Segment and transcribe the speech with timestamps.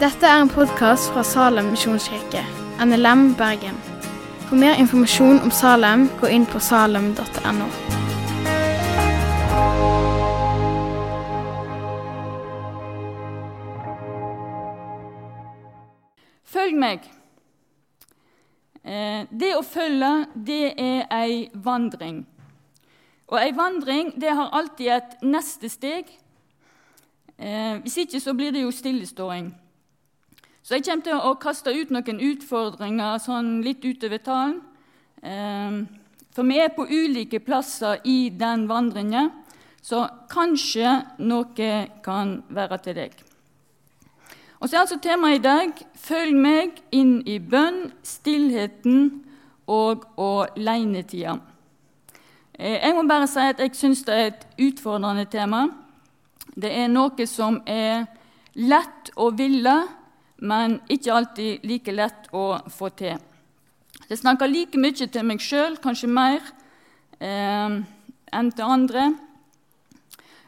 [0.00, 2.42] Dette er en podkast fra Salem misjonskirke,
[2.84, 3.78] NLM Bergen.
[4.48, 7.68] For mer informasjon om Salem, gå inn på salem.no.
[16.44, 17.08] Følg meg.
[18.84, 22.26] Eh, Det å følge, det er ei vandring.
[23.28, 26.04] Og ei vandring det har alltid et neste steg.
[27.38, 29.54] Eh, Hvis ikke så blir det jo stilleståing.
[30.66, 34.56] Så jeg kommer til å kaste ut noen utfordringer sånn litt utover talen.
[35.22, 35.84] Eh,
[36.34, 39.30] For vi er på ulike plasser i den vandringen,
[39.80, 41.68] så kanskje noe
[42.02, 43.12] kan være til deg.
[44.60, 49.24] Og så er altså temaet i dag 'Følg meg inn i bønn, stillheten
[49.66, 51.40] og alenetida'.
[52.58, 55.68] Eh, Jeg må bare si at jeg syns det er et utfordrende tema.
[56.60, 58.06] Det er noe som er
[58.54, 59.88] lett å ville,
[60.38, 63.16] men ikke alltid like lett å få til.
[64.06, 66.40] Jeg snakker like mye til meg sjøl, kanskje mer,
[67.20, 67.80] eh,
[68.32, 69.14] enn til andre.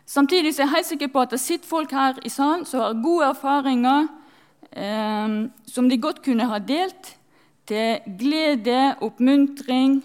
[0.07, 3.03] Samtidig er jeg helt sikker på at det sitter folk her i salen som har
[3.03, 4.09] gode erfaringer
[4.73, 7.17] eh, som de godt kunne ha delt
[7.69, 10.01] til glede, oppmuntring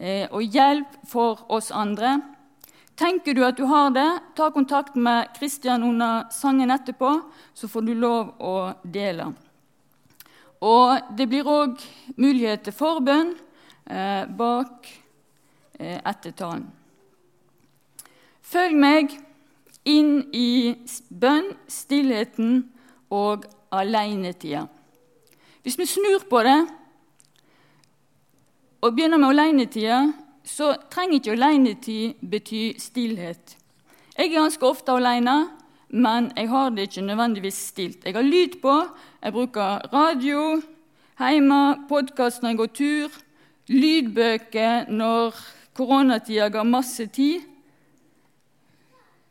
[0.00, 2.20] eh, og hjelp for oss andre.
[3.00, 7.14] Tenker du at du har det, ta kontakt med Kristian under sangen etterpå,
[7.54, 9.30] så får du lov å dele.
[10.60, 11.80] Og det blir òg
[12.20, 13.32] mulighet til forbønn
[13.88, 14.90] eh, bak
[15.80, 16.66] eh, ettertalen.
[18.44, 19.16] Følg meg
[19.88, 20.76] inn i
[21.08, 22.66] bønn, stillheten
[23.08, 24.66] og alenetida.
[25.64, 26.58] Hvis vi snur på det
[28.84, 30.02] og begynner med alenetida,
[30.50, 33.56] så trenger ikke alenetid bety stillhet.
[34.16, 35.36] Jeg er ganske ofte alene,
[35.88, 38.04] men jeg har det ikke nødvendigvis stilt.
[38.04, 38.74] Jeg har lyd på,
[39.22, 40.60] jeg bruker radio
[41.20, 43.16] hjemme, podkast når jeg går tur,
[43.68, 45.36] lydbøker når
[45.76, 47.46] koronatida ga masse tid.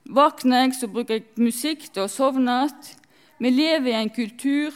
[0.10, 2.96] Våkner jeg, så bruker jeg musikk til å sovne igjen.
[3.40, 4.76] Vi lever i en kultur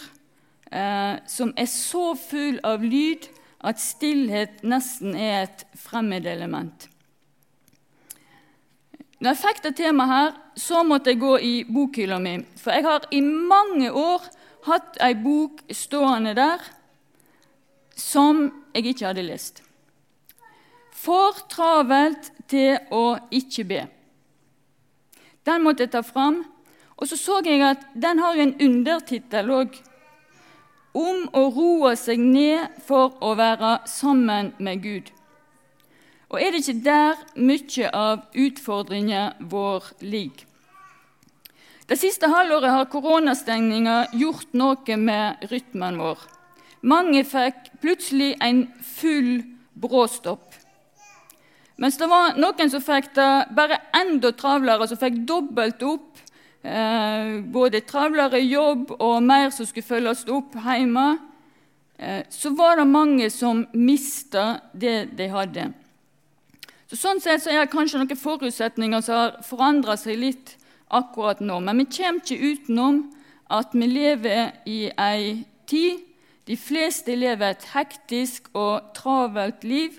[0.72, 3.26] eh, som er så full av lyd
[3.64, 6.90] at stillhet nesten er et fremmedelement.
[9.24, 12.38] Når jeg fikk det temaet her, så måtte jeg gå i bokhylla mi.
[12.60, 14.26] For jeg har i mange år
[14.68, 16.64] hatt ei bok stående der
[17.96, 19.62] som jeg ikke hadde lest.
[20.92, 23.86] For travelt til å ikke be.
[25.48, 26.42] Den måtte jeg ta fram.
[26.98, 29.76] Og så så jeg at den har en undertittel òg.
[30.94, 35.10] Om å roe seg ned for å være sammen med Gud.
[36.30, 40.46] Og er det ikke der mye av utfordringen vår ligger?
[41.84, 46.22] Det siste halvåret har koronastengninga gjort noe med rytmen vår.
[46.82, 49.44] Mange fikk plutselig en full
[49.74, 50.54] bråstopp.
[51.78, 56.22] Mens det var noen som fikk det bare enda travlere, som fikk dobbelt opp.
[56.64, 61.08] Eh, både travlere jobb og mer som skulle følges opp hjemme.
[62.00, 65.66] Eh, så var det mange som mista det de hadde.
[66.88, 70.56] Så sånn sett så er det kanskje noen forutsetninger som har forandra seg litt
[70.94, 71.60] akkurat nå.
[71.60, 73.04] Men vi kommer ikke utenom
[73.52, 76.10] at vi lever i ei tid
[76.44, 79.94] De fleste lever et hektisk og travelt liv.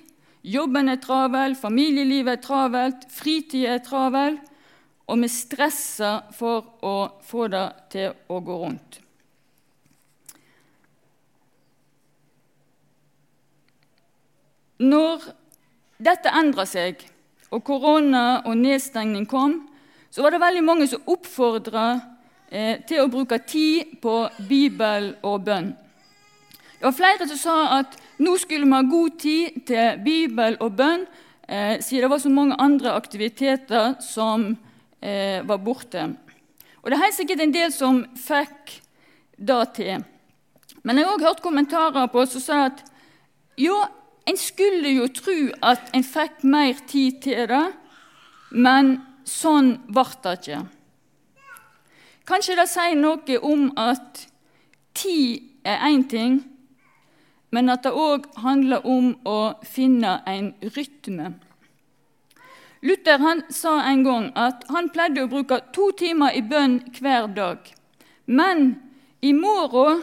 [0.44, 4.36] Jobben er travel, familielivet er travelt, fritida er travel,
[5.04, 9.00] og vi stresser for å få det til å gå rundt.
[14.84, 15.28] Når
[16.02, 17.04] dette endra seg,
[17.54, 19.60] og korona og nedstengning kom,
[20.10, 21.86] så var det veldig mange som oppfordra
[22.50, 24.16] eh, til å bruke tid på
[24.48, 25.70] Bibel og bønn.
[26.74, 30.74] Det var flere som sa at nå skulle vi ha god tid til Bibel og
[30.78, 31.06] bønn,
[31.46, 34.52] eh, siden det var så mange andre aktiviteter som
[35.04, 36.08] eh, var borte.
[36.82, 38.80] Og Det er helt sikkert en del som fikk
[39.36, 40.04] det til.
[40.84, 42.84] Men jeg har også hørt kommentarer på som sa at
[43.56, 43.76] jo,
[44.28, 47.66] en skulle jo tro at en fikk mer tid til det,
[48.50, 50.62] men sånn ble det ikke.
[52.28, 54.26] Kanskje det sier noe om at
[54.96, 56.38] tid er én ting,
[57.52, 61.34] men at det òg handler om å finne en rytme.
[62.84, 67.30] Luther han sa en gang at han pleide å bruke to timer i bønn hver
[67.32, 67.70] dag.
[68.28, 68.74] Men
[69.24, 70.02] i morgen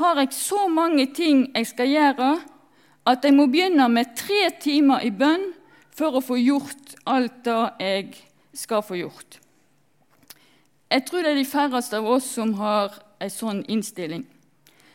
[0.00, 2.30] har jeg så mange ting jeg skal gjøre,
[3.06, 5.50] at jeg må begynne med tre timer i bønn
[5.96, 8.08] for å få gjort alt det jeg
[8.56, 9.38] skal få gjort.
[10.88, 14.24] Jeg tror det er de færreste av oss som har en sånn innstilling.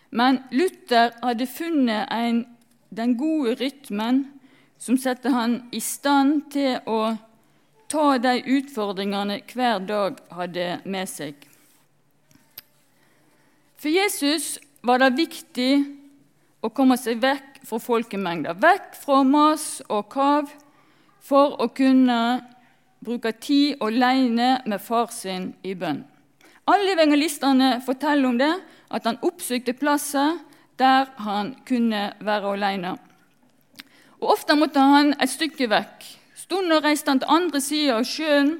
[0.09, 2.45] Men Luther hadde funnet en,
[2.89, 4.25] den gode rytmen
[4.81, 7.13] som setter han i stand til å
[7.91, 11.35] ta de utfordringene hver dag hadde med seg.
[13.77, 14.55] For Jesus
[14.85, 15.73] var det viktig
[16.65, 20.49] å komme seg vekk fra folkemengder, vekk fra mas og kav,
[21.21, 22.17] for å kunne
[23.01, 26.01] bruke tid alene med far sin i bønn.
[26.69, 28.53] Alle evangelistene forteller om det,
[28.89, 30.39] at han oppsøkte plasser
[30.81, 32.97] der han kunne være alene.
[34.21, 36.05] Og Ofte måtte han et stykke vekk.
[36.37, 38.59] Stunder reiste han til andre sida av sjøen,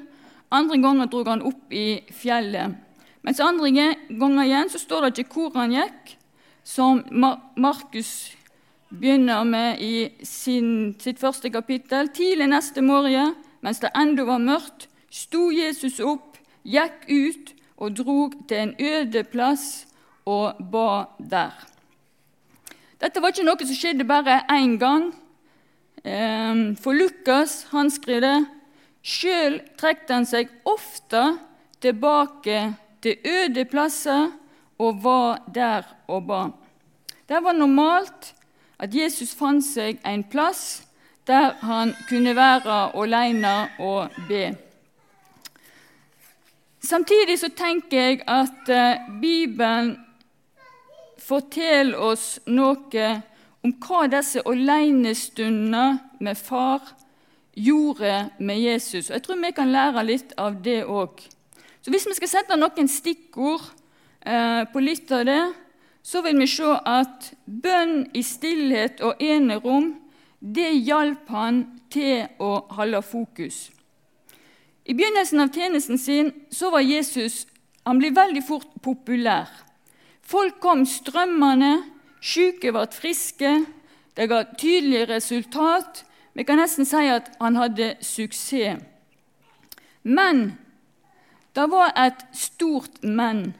[0.52, 2.74] andre ganger dro han opp i fjellet.
[3.22, 3.70] Mens andre
[4.10, 6.16] ganger igjen så står det ikke hvor han gikk,
[6.66, 7.02] som
[7.56, 8.32] Markus
[8.90, 12.10] begynner med i sin, sitt første kapittel.
[12.12, 16.36] Tidlig neste morgen, mens det ennå var mørkt, sto Jesus opp,
[16.66, 19.86] gikk ut og drog til en øde plass
[20.26, 21.54] og ba der.
[23.02, 25.10] Dette var ikke noe som skjedde bare én gang.
[26.04, 28.46] Ehm, for Lukas han skriver
[29.02, 31.22] sjøl trekte han seg ofte
[31.82, 32.72] tilbake
[33.02, 34.30] til øde plasser
[34.82, 36.42] og var der og ba.
[37.28, 38.32] Det var normalt
[38.82, 40.82] at Jesus fant seg en plass
[41.26, 44.50] der han kunne være alene og be.
[46.82, 49.94] Samtidig så tenker jeg at eh, Bibelen
[51.22, 53.12] forteller oss noe
[53.62, 56.82] om hva disse alenestundene med far
[57.54, 59.10] gjorde med Jesus.
[59.10, 61.20] Jeg tror vi kan lære litt av det òg.
[61.82, 63.64] Hvis vi skal sette noen stikkord
[64.24, 65.42] eh, på litt av det,
[66.02, 69.92] så vil vi se at bønn i stillhet og enerom
[70.42, 71.62] det hjalp han
[71.92, 73.68] til å holde fokus.
[74.82, 77.44] I begynnelsen av tjenesten sin så var Jesus
[77.86, 79.50] han ble veldig fort populær.
[80.22, 81.82] Folk kom strømmende,
[82.22, 83.52] syke ble friske,
[84.16, 86.04] det ga tydelige resultat.
[86.34, 88.80] Vi kan nesten si at han hadde suksess.
[90.02, 90.58] Men
[91.54, 93.52] det var et stort men.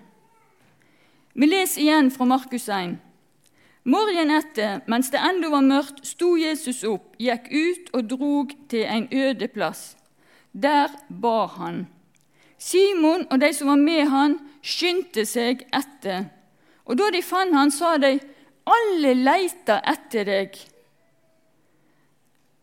[1.35, 2.99] Vi leser igjen fra Markus 1.
[3.85, 8.87] Morgenen etter, mens det ennå var mørkt, sto Jesus opp, gikk ut og drog til
[8.87, 9.97] en øde plass.
[10.53, 11.87] Der ba han.
[12.59, 16.29] Simon og de som var med han, skyndte seg etter.
[16.87, 18.19] Og da de fant han, sa de,
[18.67, 20.59] 'Alle leiter etter deg.'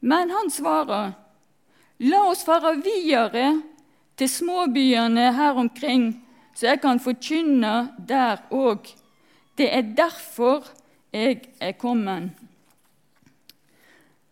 [0.02, 1.14] Men han svarer,
[2.00, 3.62] 'La oss fare videre
[4.18, 6.26] til småbyene her omkring,
[6.56, 8.96] så jeg kan forkynne der òg.'
[9.58, 10.64] Det er derfor
[11.12, 12.30] jeg er kommet.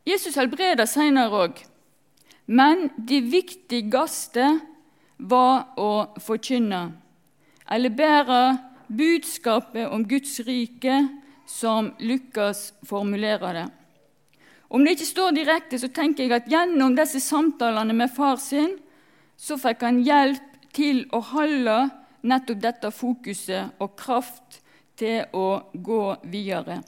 [0.08, 1.58] Jesus helbreder senere òg.
[2.48, 4.62] Men det viktigste
[5.20, 6.94] var å forkynne,
[7.68, 8.42] eller bære
[8.88, 10.96] budskapet om Guds rike,
[11.48, 13.68] som Lukas formulerer det.
[14.68, 18.76] Om det ikke står direkte, så tenker jeg at gjennom disse samtalene med far sin,
[19.40, 20.44] så fikk han hjelp
[20.76, 21.78] til å holde
[22.28, 24.60] nettopp dette fokuset og kraft
[25.00, 26.82] til å gå videre.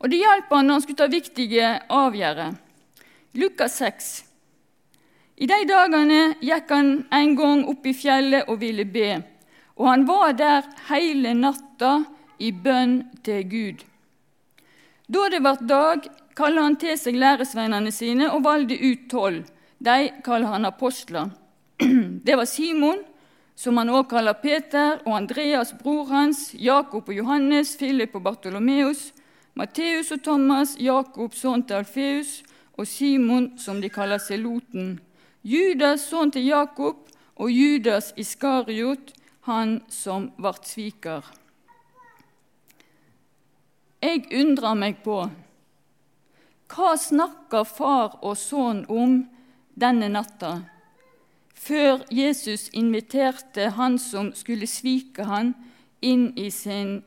[0.00, 2.62] Og Det hjalp han når han skulle ta viktige avgjørelser.
[3.36, 4.06] Lukas 6.
[5.36, 9.18] I de dagene gikk han en gang opp i fjellet og ville be,
[9.76, 11.98] og han var der hele natta
[12.38, 13.84] i bønn til Gud.
[15.06, 19.44] Da det ble dag, kalte han til seg læresveinene sine og valgte ut tolv.
[19.78, 21.30] De kaller han apostler.
[22.26, 23.02] Det var Simon,
[23.56, 29.12] som han også kaller Peter, og Andreas, bror hans, Jakob og Johannes, Philip og Bartolomeus,
[29.54, 32.42] Matteus og Thomas, Jakob, sønn til Alfeus,
[32.76, 34.98] og Simon, som de kaller Seloten,
[35.44, 39.12] Judas, sønn til Jakob, og Judas Iskariot,
[39.48, 41.24] han som ble sviker.
[44.06, 45.24] Jeg undrer meg på
[46.70, 49.16] hva snakker far og sønn om
[49.74, 50.52] denne natta,
[51.54, 55.54] før Jesus inviterte han som skulle svike han,
[56.02, 57.00] inn i sin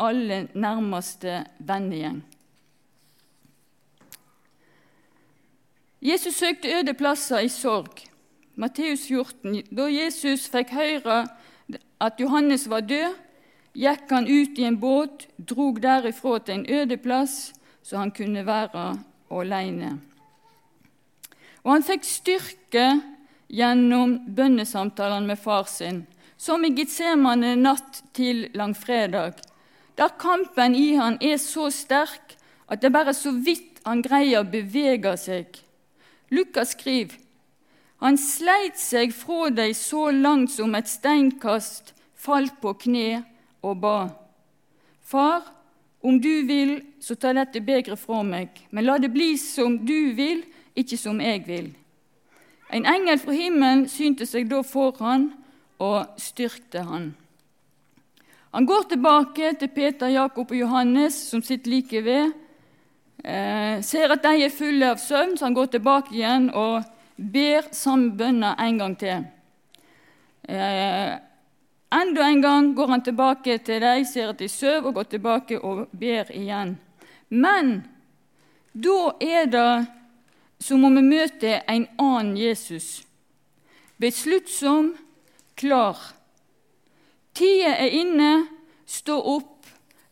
[0.00, 2.22] aller nærmeste vennegjeng.
[6.00, 8.06] Jesus søkte øde plasser i sorg.
[8.56, 9.60] Matteus 14.
[9.76, 11.24] Da Jesus fikk høre
[12.00, 13.12] at Johannes var død,
[13.76, 18.46] gikk han ut i en båt, drog derifra til en øde plass, så han kunne
[18.46, 18.98] være
[19.30, 19.98] alene.
[21.64, 22.86] Og han fikk styrke
[23.50, 26.04] gjennom bønnesamtalene med far sin,
[26.40, 29.34] som i Getsemane natt til langfredag,
[29.98, 32.36] der kampen i han er så sterk
[32.70, 35.58] at det bare så vidt han greier å bevege seg.
[36.30, 37.18] Lukas skriver
[38.00, 43.20] han sleit seg fra dem så langt som et steinkast, falt på kne
[43.62, 43.96] og ba.
[45.02, 45.42] Far,
[46.02, 50.12] om du vil, så ta dette begeret fra meg, men la det bli som du
[50.16, 50.44] vil,
[50.76, 51.70] ikke som jeg vil.
[52.70, 55.32] En engel fra himmelen synte seg da for han
[55.82, 57.10] og styrkte han.
[58.54, 62.32] Han går tilbake til Peter, Jakob og Johannes, som sitter like ved.
[63.24, 66.82] Eh, ser at de er fulle av søvn, så han går tilbake igjen og
[67.16, 69.26] ber samme bønner en gang til.
[70.48, 71.18] Eh,
[71.92, 75.58] enda en gang går han tilbake til dem, ser at de sover, og går tilbake
[75.60, 76.76] og ber igjen.
[77.28, 77.82] Men
[78.72, 79.86] da er det
[80.60, 83.02] som om vi møter en annen Jesus.
[84.00, 84.94] Besluttsom,
[85.56, 85.98] klar
[87.34, 88.30] Tida er inne,
[88.86, 89.68] stå opp,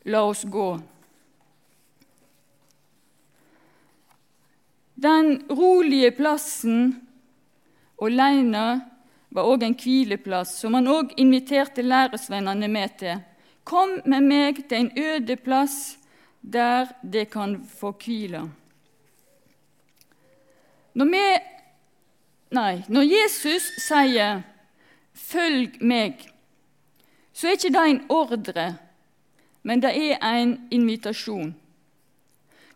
[0.08, 0.68] la oss gå.
[4.98, 6.94] Den rolige plassen
[8.02, 8.64] alene
[9.30, 13.20] var òg en hvileplass, som han òg inviterte læresvennene med til.
[13.64, 15.98] Kom med meg til en øde plass
[16.40, 18.46] der det kan få hvile.
[20.94, 21.24] Når, vi,
[22.50, 24.42] nei, når Jesus sier
[25.14, 26.30] 'følg meg',
[27.32, 28.76] så er ikke det en ordre,
[29.62, 31.54] men det er en invitasjon.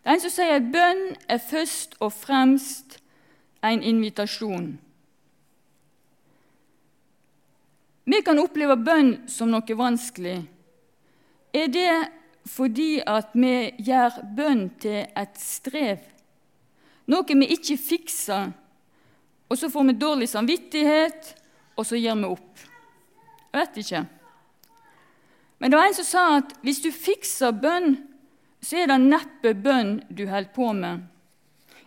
[0.04, 2.98] Det er en som sier at bønn er først og fremst
[3.64, 4.78] en invitasjon.
[8.04, 10.40] Vi kan oppleve bønn som noe vanskelig.
[11.54, 11.92] Er det
[12.50, 16.00] fordi at vi gjør bønn til et strev?
[17.12, 18.50] Noe vi ikke fikser,
[19.50, 21.34] og så får vi dårlig samvittighet,
[21.76, 22.66] og så gir vi opp?
[23.52, 24.02] Jeg vet ikke.
[25.60, 27.94] Men det var en som sa at hvis du fikser bønn,
[28.62, 31.04] så er det neppe bønn du holder på med.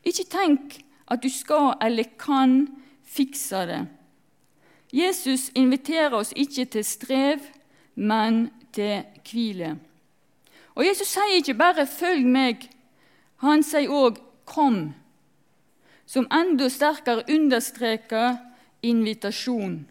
[0.05, 0.77] Ikke tenk
[1.11, 2.61] at du skal eller kan
[3.03, 3.81] fikse det.
[4.95, 7.39] Jesus inviterer oss ikke til strev,
[7.95, 9.75] men til hvile.
[10.75, 12.69] Og Jesus sier ikke bare 'følg meg',
[13.37, 14.93] han sier òg 'kom',
[16.05, 18.37] som enda sterkere understreker
[18.83, 19.87] invitasjon.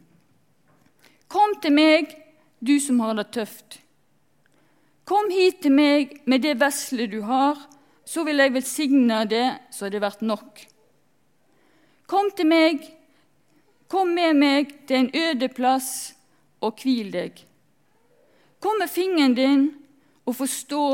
[1.28, 2.16] Kom til meg,
[2.66, 3.80] du som har det tøft.
[5.04, 7.58] Kom hit til meg med det vesle du har,
[8.04, 10.60] så vil jeg velsigne det så det blir nok.
[12.06, 12.80] Kom til meg,
[13.94, 15.88] kom med meg til en øde plass
[16.64, 17.36] og hvil deg.
[18.58, 19.68] Kom med fingeren din
[20.26, 20.86] og forstå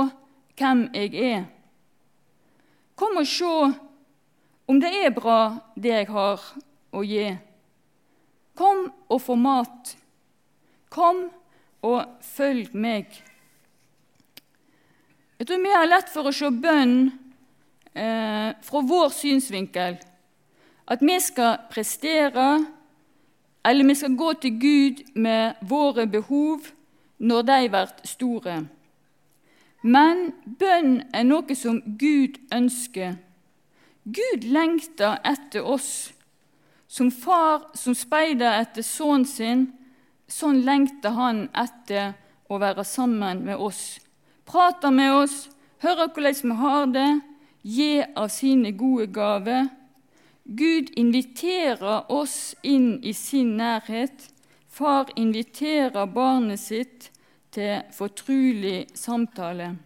[0.59, 1.47] hvem jeg er.
[3.01, 3.55] Kom og se
[4.69, 5.39] om det er bra,
[5.81, 6.45] det jeg har
[6.93, 7.31] å gi.
[8.55, 9.95] Kom og få mat.
[10.93, 11.23] Kom
[11.81, 13.09] og følg meg.
[15.41, 16.99] Jeg tror vi har lett for å se bønn
[17.95, 19.97] eh, fra vår synsvinkel.
[20.91, 22.51] At vi skal prestere,
[23.65, 26.69] eller vi skal gå til Gud med våre behov
[27.19, 28.61] når de blir store.
[29.83, 33.17] Men bønn er noe som Gud ønsker.
[34.05, 36.13] Gud lengter etter oss.
[36.89, 39.69] Som far som speider etter sønnen sin,
[40.31, 42.13] Sånn lengter han etter
[42.47, 43.99] å være sammen med oss.
[44.47, 45.49] Prater med oss,
[45.83, 47.11] hører hvordan vi har det,
[47.67, 49.67] gir av sine gode gaver.
[50.51, 54.27] Gud inviterer oss inn i sin nærhet.
[54.69, 57.11] Far inviterer barnet sitt
[57.55, 59.77] til fortrulig samtale.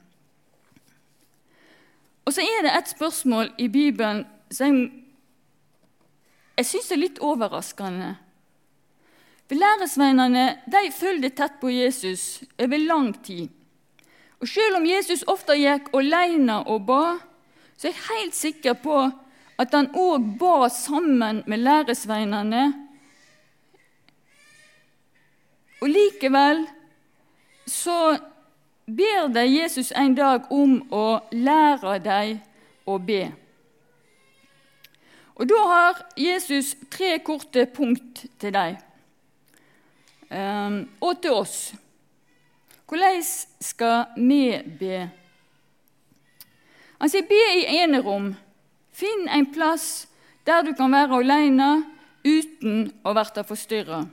[2.25, 4.79] Og så er det et spørsmål i Bibelen som
[6.57, 8.15] jeg syns er litt overraskende.
[9.45, 13.51] For Læresveinene de fulgte tett på Jesus over lang tid.
[14.41, 17.19] Og Selv om Jesus ofte gikk alene og ba,
[17.77, 18.97] så er jeg helt sikker på
[19.59, 22.65] at han òg ba sammen med læresveinene.
[25.83, 26.65] Og likevel
[27.67, 28.17] så
[28.87, 32.41] ber de Jesus en dag om å lære dem
[32.87, 33.23] å be.
[35.35, 38.77] Og Da har Jesus tre korte punkt til dem.
[40.31, 41.75] Ehm, og til oss.
[42.89, 43.23] Hvordan
[43.61, 45.11] skal vi be?
[47.01, 48.35] Han sier be i enerom.
[48.95, 50.07] Finn en plass
[50.47, 51.71] der du kan være alene
[52.25, 54.05] uten å bli forstyrra.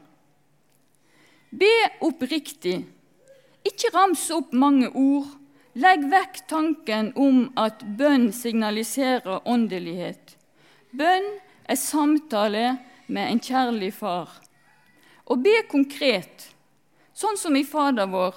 [1.52, 1.74] Be
[2.08, 2.82] oppriktig.
[3.68, 5.30] Ikke rams opp mange ord.
[5.78, 10.36] Legg vekk tanken om at bønn signaliserer åndelighet.
[10.92, 11.30] Bønn
[11.64, 12.66] er samtale
[13.08, 14.42] med en kjærlig far
[15.32, 16.50] og be konkret,
[17.16, 18.36] sånn som i Fader vår,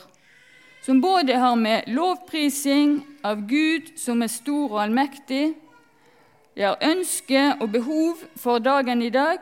[0.84, 5.54] som både har med lovprising av Gud som er stor og allmektig,
[6.54, 9.38] det har ønske og behov for dagen i dag,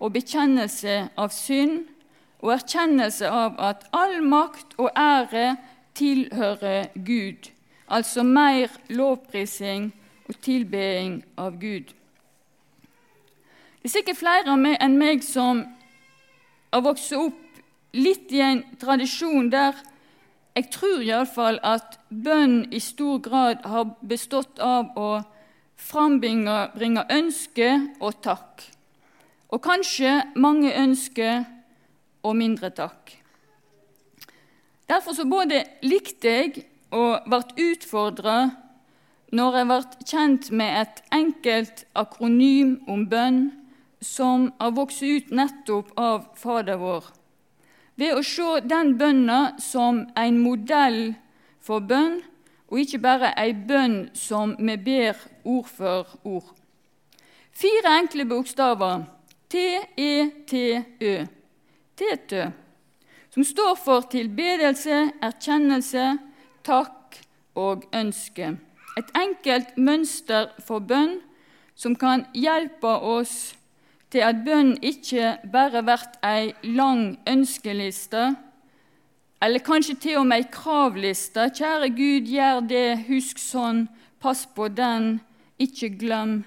[0.00, 1.86] og bekjennelse av synd,
[2.38, 5.56] og erkjennelse av at all makt og ære
[5.98, 7.50] tilhører Gud,
[7.88, 9.90] altså mer lovprising
[10.28, 11.94] og tilbeding av Gud.
[13.78, 15.64] Det er sikkert flere enn meg som
[16.72, 17.62] har vokst opp
[17.96, 19.78] litt i en tradisjon der
[20.58, 25.10] jeg tror iallfall at bønn i stor grad har bestått av å
[25.78, 27.70] frambringe ønske
[28.00, 28.66] og takk.
[29.48, 31.46] Og kanskje mange ønsker
[32.26, 33.14] og mindre takk.
[34.88, 38.38] Derfor så både likte jeg og ble utfordra
[39.36, 43.42] når jeg ble kjent med et enkelt akronym om bønn
[44.00, 47.04] som har vokst ut nettopp av Fader vår,
[47.98, 51.00] ved å se den bønna som en modell
[51.60, 52.22] for bønn,
[52.68, 56.54] og ikke bare ei bønn som vi ber ord for ord.
[57.52, 59.06] Fire enkle bokstaver
[59.48, 61.14] T-E-T-Ø.
[61.98, 62.44] Tetø,
[63.30, 66.18] som står for tilbedelse, erkjennelse,
[66.62, 67.16] takk
[67.58, 68.52] og ønske.
[68.98, 71.18] Et enkelt mønster for bønn
[71.74, 73.56] som kan hjelpe oss
[74.12, 78.34] til at bønn ikke bare blir ei lang ønskeliste,
[79.40, 81.48] eller kanskje til og med ei kravliste.
[81.54, 83.86] Kjære Gud, gjør det, husk sånn,
[84.18, 85.18] pass på den,
[85.58, 86.40] ikke glem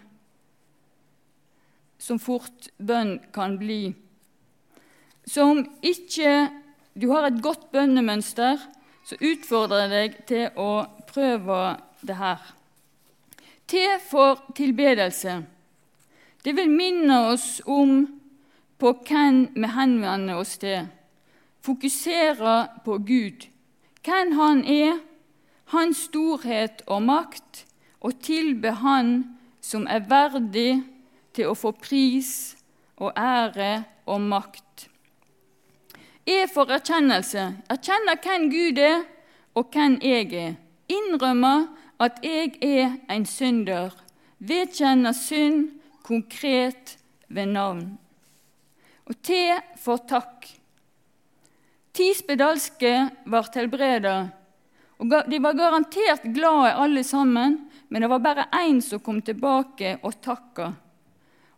[2.01, 3.93] som fort bønn kan bli.
[5.27, 6.49] Så om ikke
[6.97, 8.59] du har et godt bønnemønster,
[9.05, 10.71] så utfordrer jeg deg til å
[11.11, 11.59] prøve
[12.01, 12.41] det her.
[13.69, 15.37] T for tilbedelse.
[16.43, 18.01] Det vil minne oss om
[18.81, 20.89] på hvem vi henvender oss til.
[21.61, 23.47] Fokusere på Gud,
[24.03, 24.99] hvem Han er,
[25.71, 27.65] Hans storhet og makt,
[28.01, 30.81] og tilbe Han som er verdig
[31.35, 32.57] til å få pris
[32.97, 34.87] og ære og makt.
[36.25, 37.45] E for erkjennelse.
[37.69, 39.05] Erkjenne hvem Gud er,
[39.55, 40.55] og hvem jeg er.
[40.91, 41.69] Innrømme
[42.01, 43.93] at jeg er en synder.
[44.39, 45.69] Vedkjenne synd
[46.03, 46.97] konkret
[47.29, 47.85] ved navn.
[49.05, 49.37] Og T
[49.77, 50.60] for takk.
[51.91, 52.93] Ti spedalske
[53.27, 54.15] ble helbreda.
[55.01, 57.57] De var garantert glade alle sammen,
[57.89, 60.71] men det var bare én som kom tilbake og takka.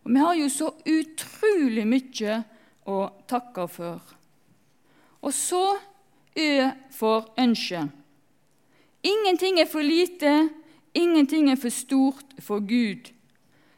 [0.04, 2.38] Og vi har jo så utrolig mye
[2.88, 4.00] å takke for.
[5.24, 5.64] Og så
[6.34, 7.88] Ø for ønske.
[9.02, 10.50] Ingenting er for lite,
[10.94, 13.12] ingenting er for stort for Gud.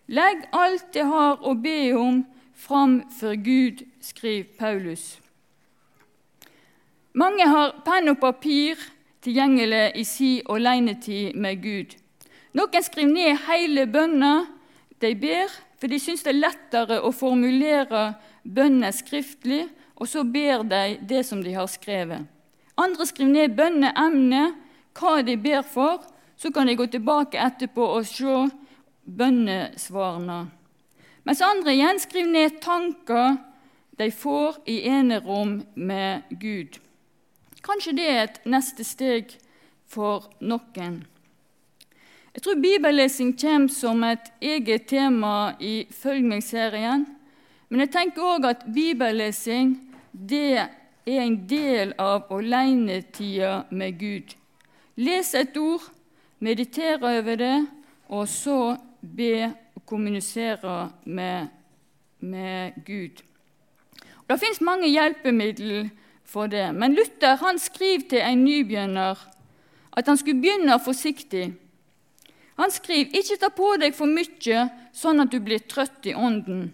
[0.08, 5.18] Legg alt det har å be om, fram for Gud, skriver Paulus.
[7.16, 8.80] Mange har penn og papir
[9.24, 11.94] tilgjengelig i si alenetid med Gud.
[12.56, 14.34] Noen skriver ned hele bønna
[15.00, 15.48] de ber,
[15.80, 18.10] for de syns det er lettere å formulere
[18.44, 19.64] bønner skriftlig,
[19.96, 22.28] og så ber de det som de har skrevet.
[22.76, 24.60] Andre skriver ned bønneemnet,
[24.96, 26.04] hva de ber for.
[26.36, 28.42] Så kan de gå tilbake etterpå og se
[29.08, 30.40] bønnesvarene.
[31.24, 33.38] Mens andre igjen skriver ned tanker
[33.96, 36.76] de får i enerom med Gud.
[37.66, 39.32] Kanskje det er et neste steg
[39.90, 41.00] for noen.
[42.36, 47.06] Jeg tror bibellesing kommer som et eget tema i Følg meg-serien.
[47.68, 49.72] Men jeg tenker òg at bibellesing
[50.12, 54.36] det er en del av alenetida med Gud.
[54.96, 55.82] Les et ord,
[56.38, 57.58] meditere over det,
[58.08, 61.48] og så be og kommunisere med,
[62.20, 63.24] med Gud.
[64.22, 65.88] Og det fins mange hjelpemidler
[66.26, 69.20] for det, men Luther han skriver til en nybegynner
[69.96, 71.46] at han skulle begynne forsiktig.
[72.56, 76.70] Han skriver ikke ta på deg for mye sånn at du blir trøtt i ånden.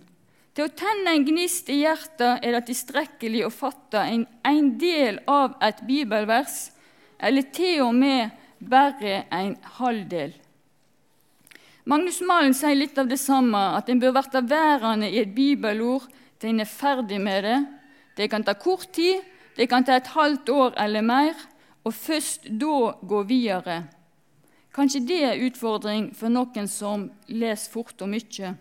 [0.52, 5.22] Til å tenne en gnist i hjertet er det tilstrekkelig å fatte en, en del
[5.30, 6.70] av et bibelvers,
[7.18, 10.34] eller til og med bare en halvdel.
[11.88, 16.04] Magnus Malen sier litt av det samme, at en bør bli værende i et bibelord
[16.38, 17.58] til en er ferdig med det.
[18.18, 19.24] Det kan ta kort tid,
[19.56, 21.34] det kan ta et halvt år eller mer,
[21.84, 23.82] og først da gå videre.
[24.72, 28.54] Kanskje det er utfordring for noen som leser fort og mye.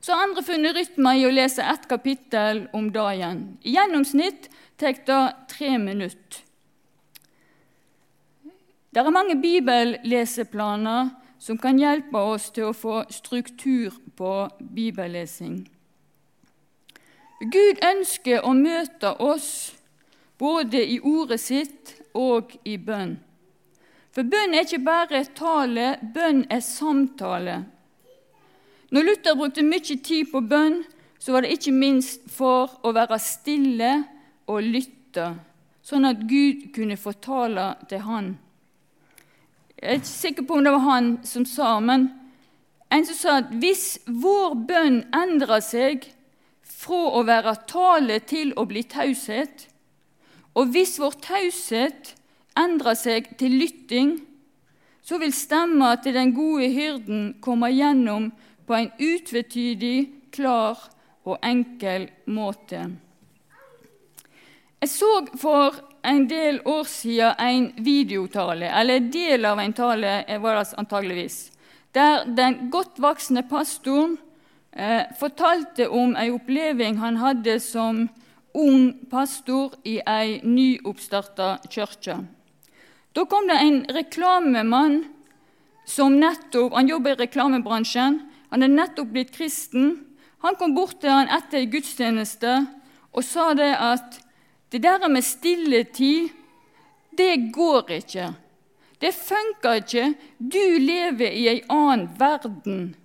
[0.00, 3.58] Så har andre funnet rytmer i å lese ett kapittel om dagen.
[3.62, 6.42] I gjennomsnitt tar det tre minutter.
[8.90, 15.66] Det er mange bibelleseplaner som kan hjelpe oss til å få struktur på bibellesing.
[17.40, 19.74] Gud ønsker å møte oss
[20.40, 23.18] både i ordet sitt og i bønn.
[24.16, 27.58] For bønn er ikke bare tale, bønn er samtale.
[28.88, 30.80] Når Luther brukte mye tid på bønn,
[31.20, 33.92] så var det ikke minst for å være stille
[34.48, 35.34] og lytte,
[35.84, 38.34] sånn at Gud kunne fortale til han.
[39.76, 42.08] Jeg er ikke sikker på om det var han som sa, men
[42.88, 46.06] en som sa at hvis vår bønn endrer seg
[46.86, 49.66] fra å være tale til å bli taushet,
[50.56, 52.14] og hvis vår taushet
[52.56, 54.16] endrer seg til lytting,
[55.06, 58.30] så vil stemma til den gode hyrden komme gjennom
[58.66, 60.80] på en utvetydig, klar
[61.26, 62.80] og enkel måte.
[64.82, 70.12] Jeg så for en del år siden en videotale, eller en del av en tale,
[70.42, 71.38] var det antageligvis,
[71.94, 74.25] der den godt voksne pastoren eh,
[75.20, 78.06] fortalte om en oppleving han hadde som
[78.56, 82.18] ung pastor i ei nyoppstarta kirke.
[83.16, 85.04] Da kom det en reklamemann
[85.86, 88.18] som nettopp Han jobber i reklamebransjen.
[88.50, 90.04] Han er nettopp blitt kristen.
[90.44, 92.66] Han kom bort til han etter gudstjeneste
[93.16, 94.20] og sa det at
[94.74, 96.28] det der med stilletid,
[97.16, 98.34] det går ikke.
[99.00, 100.14] Det funker ikke.
[100.38, 102.96] Du lever i ei annen verden.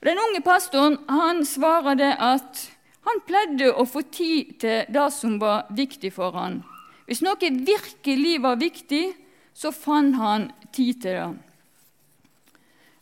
[0.00, 2.62] Den unge pastoren han svarer det at
[3.04, 6.62] han pleide å få tid til det som var viktig for han.
[7.04, 9.10] Hvis noe virkelig var viktig,
[9.52, 11.30] så fant han tid til det.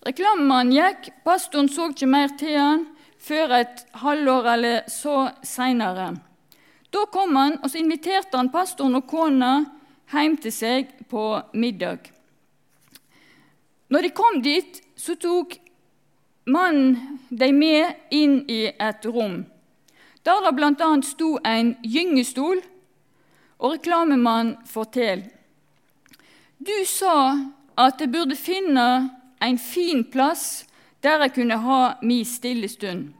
[0.09, 2.87] Reklamemannen gikk, pastoren så ikke mer til han
[3.23, 6.13] før et halvår eller så seinere.
[6.95, 9.53] Da kom han, og så inviterte han pastoren og kona
[10.13, 12.09] hjem til seg på middag.
[13.93, 15.59] Når de kom dit, så tok
[16.49, 19.45] mannen dem med inn i et rom,
[20.25, 20.91] der det bl.a.
[21.05, 22.63] sto en gyngestol,
[23.59, 25.35] og reklamemannen forteller
[26.59, 27.35] Du sa
[27.79, 28.87] at jeg burde finne
[29.43, 30.65] en fin plass
[31.03, 33.13] der jeg kunne ha min stille stund.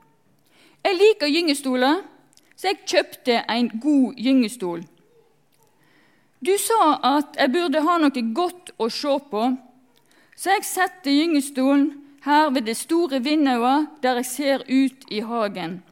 [0.85, 2.03] Jeg liker gyngestoler,
[2.57, 4.83] så jeg kjøpte en god gyngestol.
[6.43, 9.45] Du sa at jeg burde ha noe godt å se på,
[10.39, 11.89] så jeg setter gyngestolen
[12.25, 15.83] her ved det store vinduet der jeg ser ut i hagen.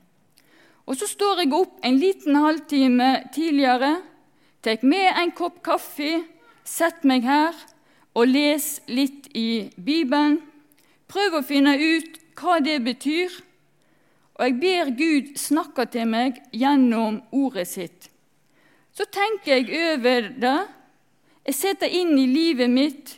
[0.87, 3.97] Og så står jeg opp en liten halvtime tidligere,
[4.63, 6.23] tar med en kopp kaffe,
[6.65, 7.55] setter meg her
[8.15, 10.41] og leser litt i Bibelen.
[11.07, 13.31] Prøver å finne ut hva det betyr,
[14.37, 18.11] og jeg ber Gud snakke til meg gjennom ordet sitt.
[18.93, 20.59] Så tenker jeg over det.
[21.47, 23.15] Jeg setter inn i livet mitt.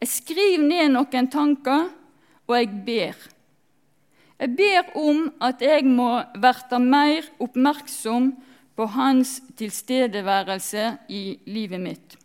[0.00, 1.90] Jeg skriver ned noen tanker,
[2.50, 3.18] og jeg ber.
[4.40, 8.32] Jeg ber om at jeg må verte mer oppmerksom
[8.76, 12.16] på hans tilstedeværelse i livet mitt.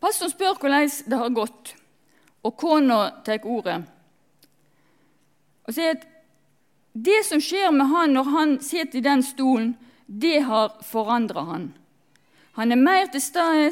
[0.00, 1.74] Pastoren spør hvordan det har gått,
[2.42, 3.82] og kona tar ordet.
[5.68, 6.08] Og sier at
[6.92, 9.74] det som skjer med han når han sitter i den stolen,
[10.06, 11.70] det har forandra han.
[12.58, 13.70] Han er mer til stede,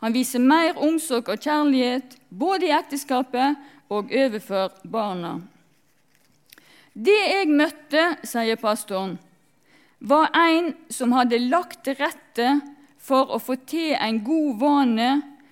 [0.00, 3.56] han viser mer omsorg og kjærlighet, både i ekteskapet
[3.88, 5.36] og overfor barna.
[6.96, 9.18] Det jeg møtte, sier pastoren,
[10.00, 12.48] var en som hadde lagt til rette
[13.00, 15.10] for å få til en god vane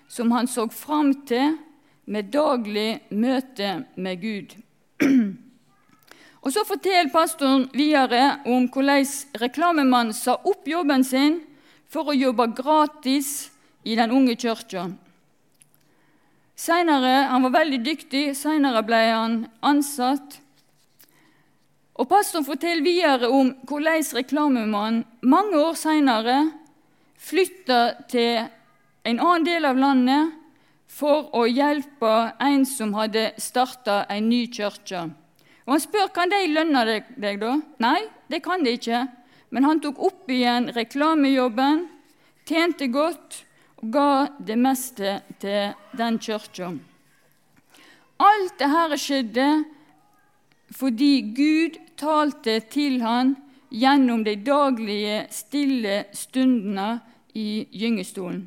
[0.09, 1.57] som han så fram til
[2.05, 4.55] med daglig møte med Gud.
[6.45, 9.07] Og Så forteller pastoren videre om hvordan
[9.41, 11.39] reklamemannen sa opp jobben sin
[11.89, 13.51] for å jobbe gratis
[13.85, 14.91] i den unge kirka.
[16.55, 18.37] Senere, Han var veldig dyktig.
[18.37, 20.41] Senere ble han ansatt.
[21.95, 26.39] Og Pastoren forteller videre om hvordan reklamemannen mange år senere
[27.23, 28.49] flytta til
[29.05, 30.33] en annen del av landet
[30.91, 35.07] for å hjelpe en som hadde starta en ny kirke.
[35.67, 36.85] Og Han spør kan de lønne
[37.17, 37.55] deg, da.
[37.79, 39.07] Nei, det kan de ikke.
[39.51, 41.87] Men han tok opp igjen reklamejobben,
[42.45, 43.45] tjente godt
[43.85, 46.71] og ga det meste til den kirka.
[48.17, 49.49] Alt dette skjedde
[50.73, 53.35] fordi Gud talte til han
[53.69, 57.03] gjennom de daglige stille stundene
[57.35, 58.47] i gyngestolen.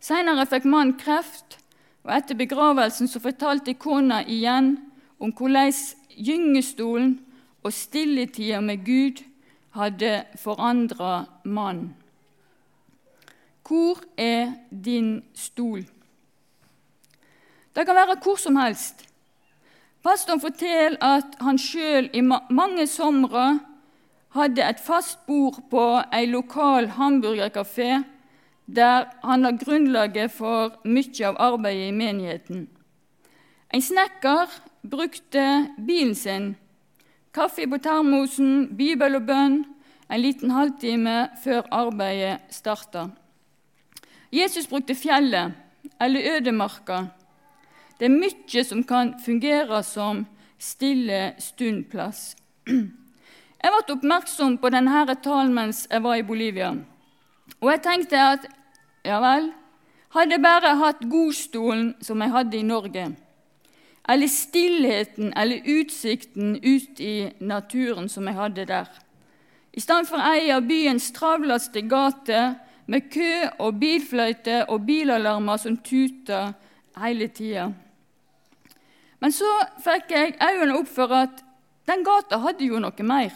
[0.00, 1.58] Senere fikk mannen kreft,
[2.06, 4.76] og etter begravelsen så fortalte kona igjen
[5.18, 5.74] om hvordan
[6.16, 7.18] gyngestolen
[7.66, 9.24] og stilletida med Gud
[9.76, 11.92] hadde forandra mannen.
[13.66, 14.52] Hvor er
[14.84, 15.82] din stol?
[17.74, 19.08] Det kan være hvor som helst.
[20.02, 23.60] Pastoren forteller at han sjøl i mange somre
[24.36, 28.04] hadde et fast bord på ei lokal hamburgerkafé
[28.66, 32.66] der han la grunnlaget for mye av arbeidet i menigheten.
[33.74, 34.50] En snekker
[34.82, 35.44] brukte
[35.86, 36.56] bilen sin
[37.34, 39.64] kaffe på termosen, bibel og bønn
[40.10, 43.08] en liten halvtime før arbeidet starta.
[44.32, 45.52] Jesus brukte fjellet
[46.00, 47.06] eller ødemarka.
[47.98, 50.26] Det er mye som kan fungere som
[50.58, 52.36] stille stundplass.
[53.62, 56.74] Jeg ble oppmerksom på denne talen mens jeg var i Bolivia.
[57.58, 58.44] Og jeg tenkte at
[59.02, 59.48] ja vel,
[60.14, 63.06] hadde jeg bare hatt godstolen som jeg hadde i Norge,
[64.08, 68.86] eller stillheten eller utsikten ut i naturen som jeg hadde der,
[69.72, 72.54] i stedet for ei av byens travleste gater
[72.86, 76.54] med kø og bilfløyte og bilalarmer som tuter
[77.00, 77.68] hele tida.
[79.20, 79.48] Men så
[79.82, 81.42] fikk jeg øynene opp for at
[81.86, 83.34] den gata hadde jo noe mer.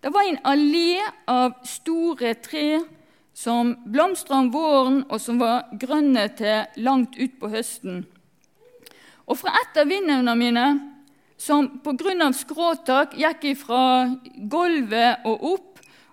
[0.00, 2.80] Det var en allé av store tre
[3.36, 8.02] som blomstra om våren, og som var grønne til langt utpå høsten.
[9.28, 10.66] Og fra et av vinduene mine,
[11.40, 12.32] som pga.
[12.36, 15.69] skråtak gikk fra gulvet og opp,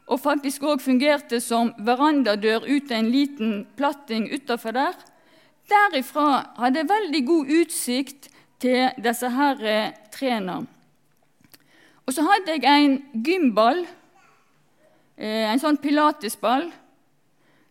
[0.08, 4.96] og faktisk òg fungerte som verandadør ut en liten platting utafor der,
[5.68, 8.30] derifra hadde jeg veldig god utsikt
[8.64, 10.62] til disse her eh, trærne.
[12.08, 13.84] Og så hadde jeg en gymball,
[15.20, 16.70] eh, en sånn pilatesball,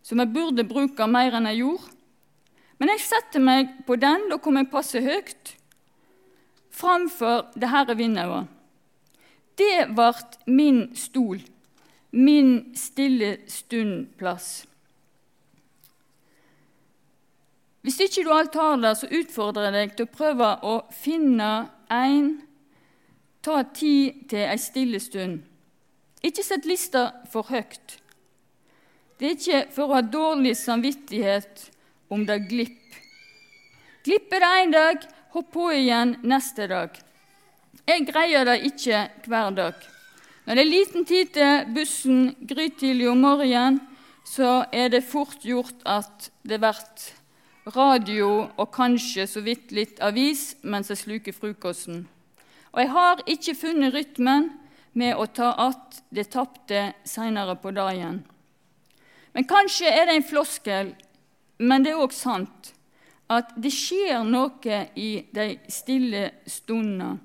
[0.05, 1.95] som jeg burde bruke mer enn jeg gjorde.
[2.77, 5.55] Men jeg setter meg på den, da kom jeg passe høyt,
[6.69, 8.53] framfor det her vinduet.
[9.57, 10.11] Det ble
[10.53, 11.41] min stol,
[12.11, 14.65] min stille stund-plass.
[17.81, 21.51] Hvis ikke du alt har det, så utfordrer jeg deg til å prøve å finne
[21.93, 22.35] en
[23.47, 25.37] Ta tid til ei stille stund.
[26.25, 27.93] Ikke sett lista for høyt.
[29.17, 31.63] Det er ikke for å ha dårlig samvittighet
[32.11, 32.97] om det glipp.
[34.03, 36.91] Glipper det én dag, hopp på igjen neste dag.
[37.87, 39.87] Jeg greier det ikke hver dag.
[40.47, 43.81] Når det er liten tid til bussen grytidlig om morgenen,
[44.23, 46.77] så er det fort gjort at det blir
[47.75, 52.05] radio og kanskje så vidt litt avis mens jeg sluker frokosten.
[52.71, 54.47] Og jeg har ikke funnet rytmen
[54.95, 58.23] med å ta att det tapte seinere på dagen.
[59.33, 60.95] Men kanskje er det en floskel,
[61.59, 62.71] men det er òg sant,
[63.27, 67.17] at det skjer noe i de stille stundene.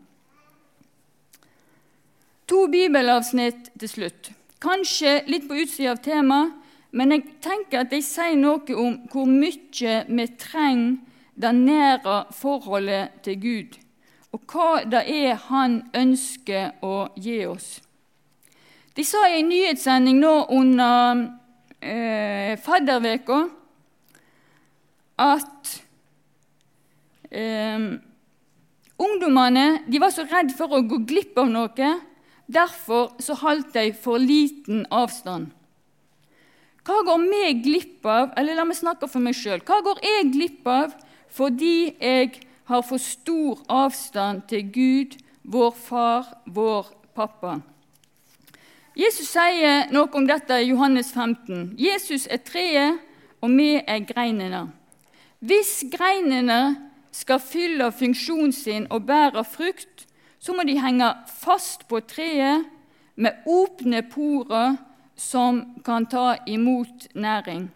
[2.53, 4.29] To bibelavsnitt til slutt.
[4.61, 6.51] Kanskje litt på utsida av temaet,
[6.93, 10.99] men jeg tenker at de sier noe om hvor mye vi trenger
[11.41, 13.79] det nære forholdet til Gud,
[14.37, 17.81] og hva det er Han ønsker å gi oss.
[18.93, 21.25] De sa i en nyhetssending nå under
[21.81, 23.41] eh, fadderveka
[25.25, 25.75] at
[27.33, 27.91] eh,
[29.01, 31.93] ungdommene var så redd for å gå glipp av noe.
[32.53, 35.51] Derfor så holdt de for liten avstand.
[36.83, 40.33] Hva går vi glipp av, eller la meg snakke for meg sjøl, hva går jeg
[40.35, 40.97] glipp av
[41.33, 47.61] fordi jeg har for stor avstand til Gud, vår far, vår pappa?
[48.99, 51.79] Jesus sier noe om dette i Johannes 15.
[51.81, 52.99] Jesus er treet,
[53.41, 54.67] og vi er greinene.
[55.41, 60.05] Hvis greinene skal fylle funksjonen sin og bære frukt,
[60.43, 62.67] så må de henge fast på treet
[63.15, 64.75] med åpne porer
[65.17, 67.69] som kan ta imot næring.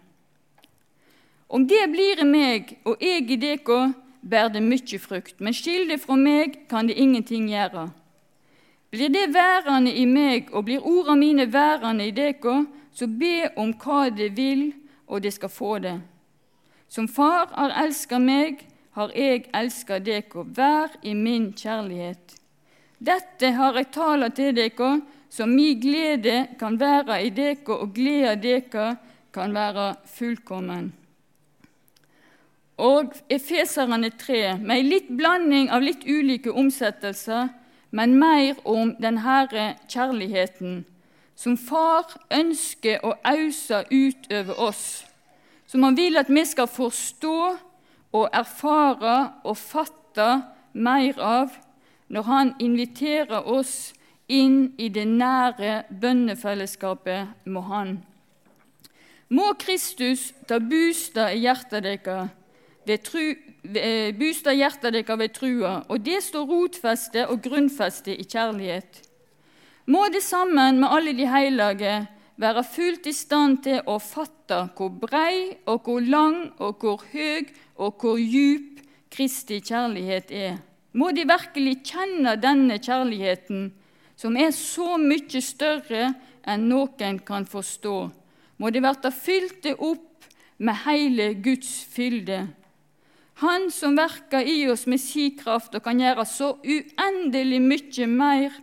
[1.47, 6.01] Om det blir meg og jeg i dere, bærer det mye frukt, men skil det
[6.03, 7.87] fra meg kan det ingenting gjøre.
[8.91, 13.71] Blir det værende i meg, og blir ordene mine værende i dere, så be om
[13.79, 14.73] hva det vil,
[15.07, 15.99] og det skal få det.
[16.87, 20.43] Som Far har elsket meg, har jeg elsket dere.
[20.55, 22.36] Vær i min kjærlighet.
[22.97, 24.91] Dette har jeg talt til dere,
[25.29, 28.95] så mi glede kan være i dere, og gleda dere
[29.33, 30.93] kan være fullkommen.
[32.77, 37.49] Og Efeserne 3, med ei litt blanding av litt ulike omsettelser,
[37.89, 40.83] men mer om den herre kjærligheten,
[41.37, 45.05] som Far ønsker å ause ut over oss,
[45.67, 47.39] som Han vil at vi skal forstå
[48.13, 50.29] og erfare og fatte
[50.73, 51.57] mer av
[52.07, 53.93] når Han inviterer oss
[54.27, 57.97] inn i det nære bønnefellesskapet med Han.
[59.29, 62.29] Må Kristus ta bostad i hjertet deres
[63.63, 69.01] ved, ved trua, og det står rotfeste og grunnfeste i kjærlighet.
[69.87, 74.91] Må det sammen med alle de hellige være fullt i stand til å fatte hvor
[75.01, 80.57] brei og hvor lang og hvor høy og hvor djup Kristi kjærlighet er.
[80.93, 83.71] Må de virkelig kjenne denne kjærligheten
[84.17, 86.13] som er så mye større
[86.47, 87.97] enn noen kan forstå,
[88.57, 90.25] må de verta fylte opp
[90.57, 92.47] med hele Guds fylde.
[93.43, 98.55] Han som verker i oss med si kraft og kan gjøre så uendelig mye mer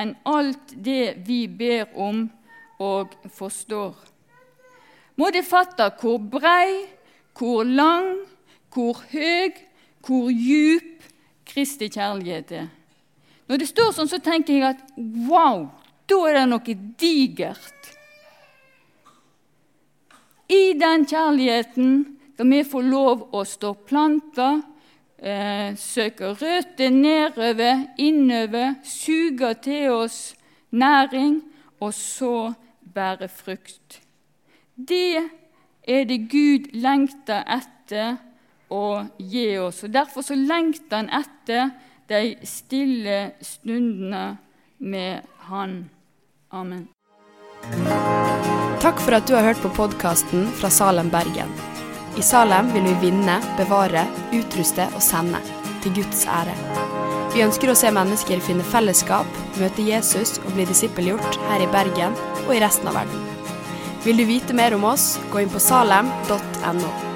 [0.00, 2.24] enn alt det vi ber om
[2.80, 3.92] og forstår.
[5.20, 6.86] Må de fatte hvor brei,
[7.36, 8.22] hvor lang,
[8.72, 9.60] hvor høg,
[10.06, 11.04] hvor djup
[11.46, 12.68] Kristi kjærlighet er.
[13.48, 14.82] Når det står sånn, så tenker jeg at
[15.28, 15.66] wow,
[16.08, 17.92] da er det noe digert.
[20.52, 21.92] I den kjærligheten
[22.34, 24.62] skal vi få lov å stå planta,
[25.18, 30.34] eh, søke røtter nedover, innover, suge til oss
[30.70, 31.42] næring,
[31.80, 32.54] og så
[32.94, 34.00] bære frukt.
[34.76, 35.30] Det
[35.88, 38.18] er det Gud lengter etter
[38.72, 38.84] å
[39.18, 39.82] gi oss.
[39.84, 41.72] og Derfor så lengter han etter
[42.08, 44.36] de stille stundene
[44.82, 45.90] med Han.
[46.52, 46.88] Amen.
[48.82, 51.50] Takk for at du har hørt på podkasten fra Salem, Bergen.
[52.18, 54.04] I Salem vil vi vinne, bevare,
[54.36, 55.40] utruste og sende,
[55.82, 56.56] til Guds ære.
[57.32, 62.18] Vi ønsker å se mennesker finne fellesskap, møte Jesus og bli disippelgjort her i Bergen
[62.44, 63.24] og i resten av verden.
[64.04, 67.11] Vil du vite mer om oss, gå inn på salem.no.